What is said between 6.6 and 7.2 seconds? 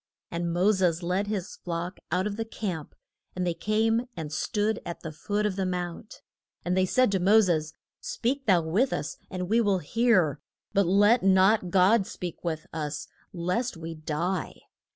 And they said to